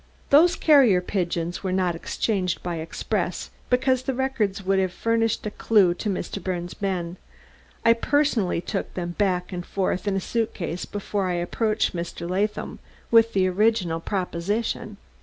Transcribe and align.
"Those 0.31 0.55
carrier 0.55 0.99
pigeons 0.99 1.61
were 1.63 1.71
not 1.71 1.93
exchanged 1.93 2.63
by 2.63 2.77
express, 2.77 3.51
because 3.69 4.01
the 4.01 4.15
records 4.15 4.63
would 4.65 4.79
have 4.79 4.91
furnished 4.91 5.45
a 5.45 5.51
clew 5.51 5.93
to 5.93 6.09
Mr. 6.09 6.43
Birnes' 6.43 6.81
men; 6.81 7.17
I 7.85 7.93
personally 7.93 8.61
took 8.61 8.91
them 8.95 9.11
back 9.11 9.53
and 9.53 9.63
forth 9.63 10.07
in 10.07 10.15
a 10.15 10.19
suitcase 10.19 10.85
before 10.85 11.27
I 11.27 11.33
approached 11.33 11.95
Mr. 11.95 12.27
Latham 12.27 12.79
with 13.11 13.33
the 13.33 13.47
original 13.47 13.99
proposition." 13.99 14.97